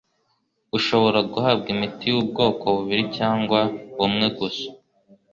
ushobora 0.77 1.19
guhabwa 1.31 1.67
imiti 1.75 2.03
y'ubwoko 2.11 2.63
bubiri 2.75 3.03
cyangwa 3.17 3.59
bumwe 3.97 4.27
gusa 4.37 4.67